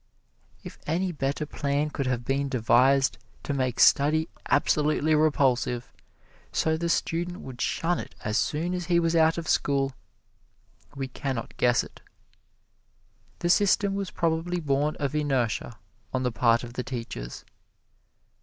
If 0.63 0.79
any 0.87 1.11
better 1.11 1.45
plan 1.45 1.91
could 1.91 2.07
have 2.07 2.25
been 2.25 2.49
devised 2.49 3.19
to 3.43 3.53
make 3.53 3.79
study 3.79 4.29
absolutely 4.49 5.13
repulsive, 5.13 5.93
so 6.51 6.75
the 6.75 6.89
student 6.89 7.41
would 7.41 7.61
shun 7.61 7.99
it 7.99 8.15
as 8.25 8.35
soon 8.35 8.73
as 8.73 8.85
he 8.85 8.99
was 8.99 9.15
out 9.15 9.37
of 9.37 9.47
school, 9.47 9.91
we 10.95 11.07
can 11.07 11.35
not 11.35 11.55
guess 11.55 11.83
it. 11.83 12.01
The 13.41 13.49
system 13.51 13.93
was 13.93 14.09
probably 14.09 14.59
born 14.59 14.95
of 14.95 15.13
inertia 15.13 15.77
on 16.11 16.23
the 16.23 16.31
part 16.31 16.63
of 16.63 16.73
the 16.73 16.83
teachers. 16.83 17.45